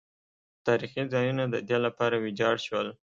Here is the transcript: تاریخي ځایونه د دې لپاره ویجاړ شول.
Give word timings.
تاریخي 0.67 1.03
ځایونه 1.13 1.43
د 1.49 1.55
دې 1.67 1.77
لپاره 1.85 2.15
ویجاړ 2.23 2.55
شول. 2.65 2.87